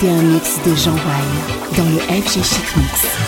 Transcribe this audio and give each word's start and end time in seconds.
Vous 0.00 0.06
écoutez 0.06 0.20
un 0.20 0.22
mix 0.22 0.60
de 0.64 0.74
Jean 0.76 0.92
Wine 0.92 1.76
dans 1.76 1.90
le 1.90 1.98
FG 1.98 2.44
Chic 2.44 2.76
Mix. 2.76 3.27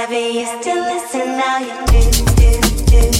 never 0.00 0.14
you 0.14 0.46
still 0.46 0.82
listen, 0.82 1.36
now 1.36 1.58
you 1.58 1.86
do, 1.86 2.10
do, 2.86 3.10
do. 3.10 3.19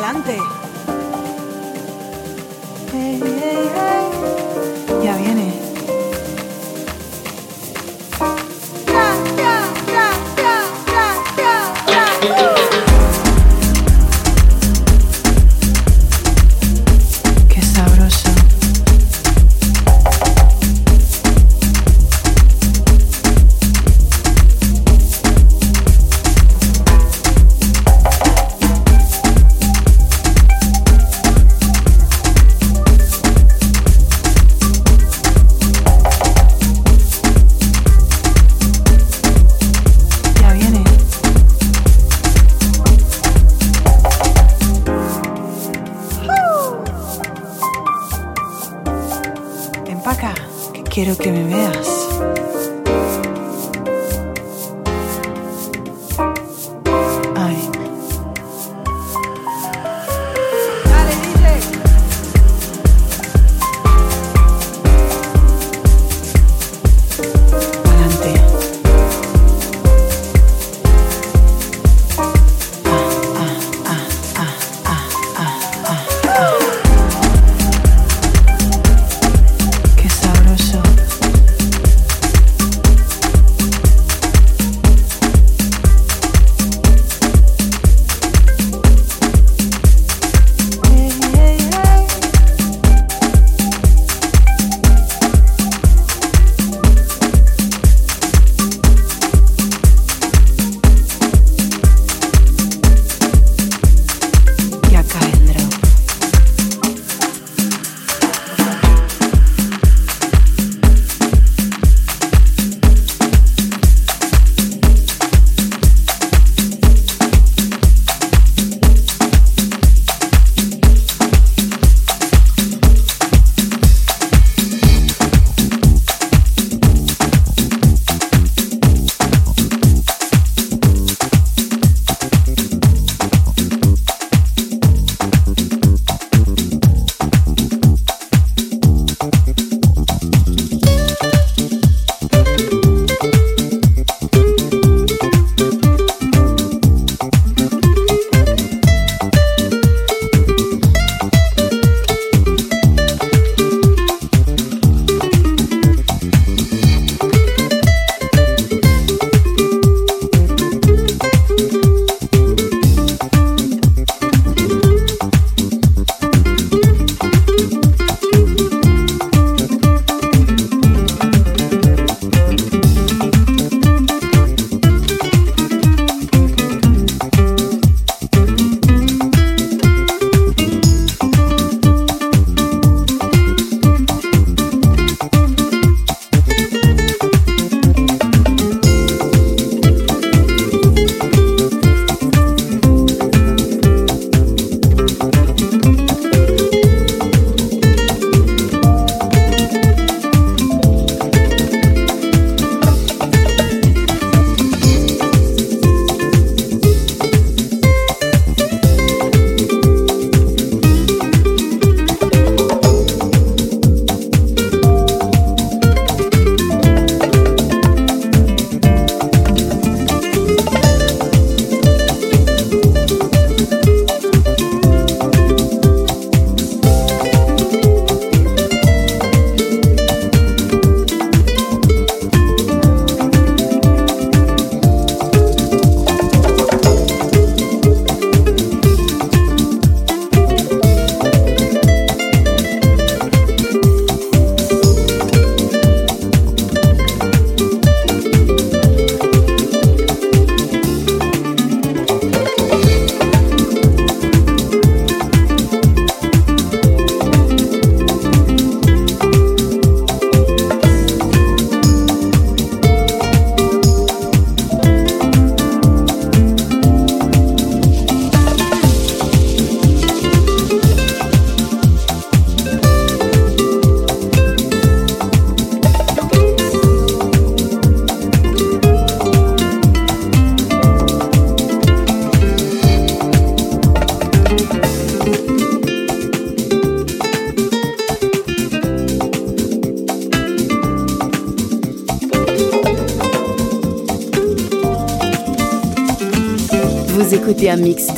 adelante. 0.00 0.59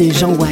Écoutez 0.02 0.24
un 0.24 0.26
mix 0.26 0.51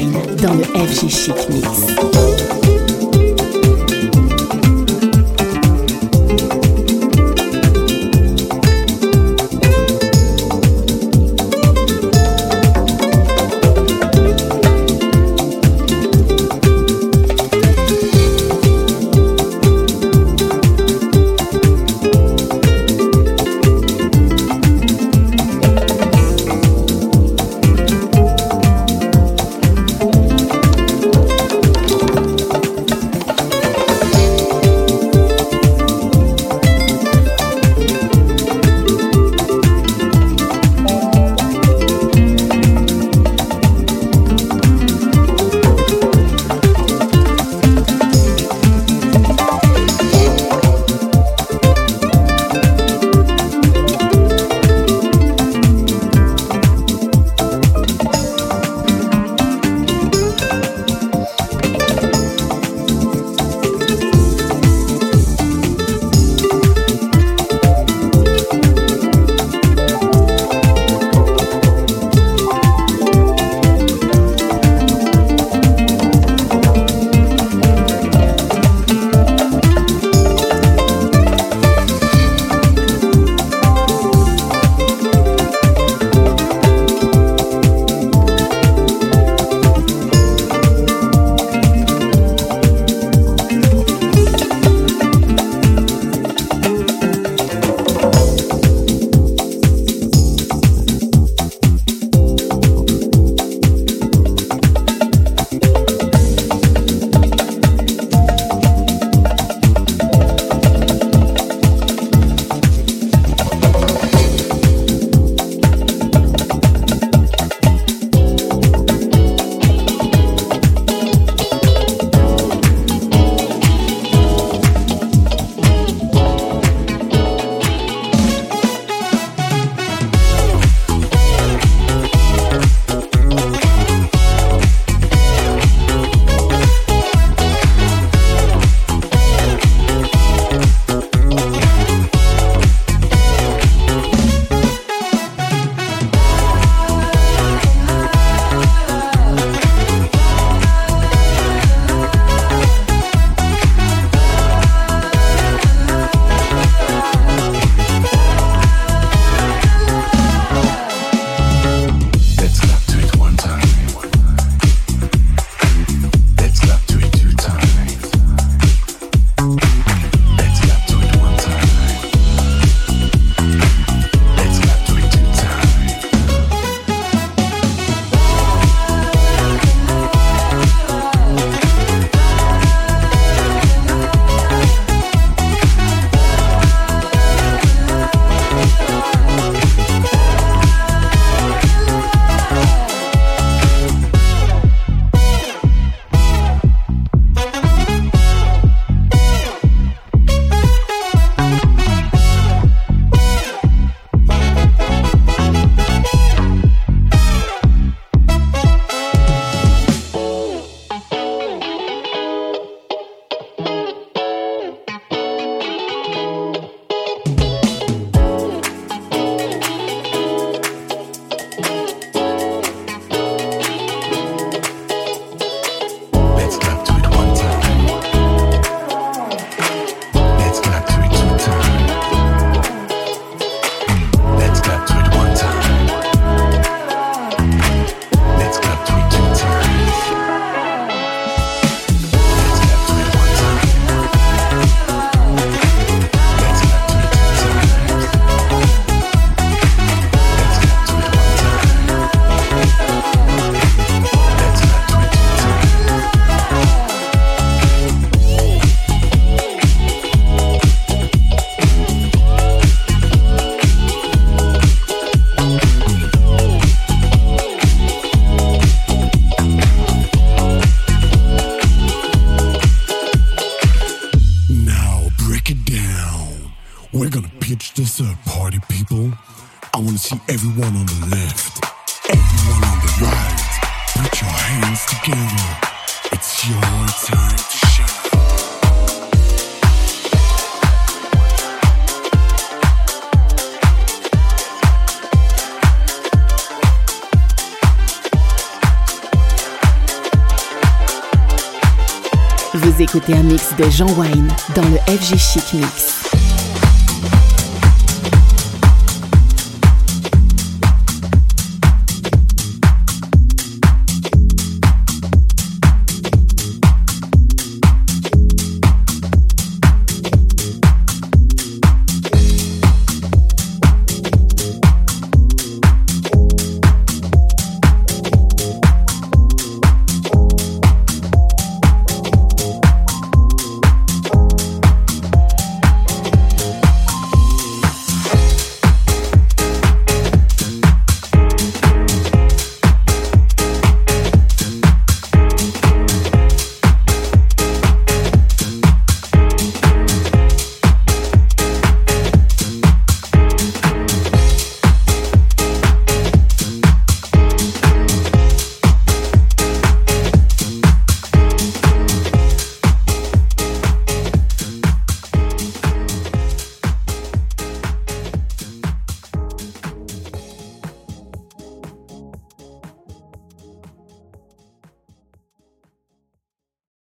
de 303.60 303.70
Jean 303.70 303.86
Wine 303.98 304.28
dans 304.54 304.62
le 304.62 304.78
FG 304.86 305.18
Chic 305.18 305.54
Mix. 305.54 306.09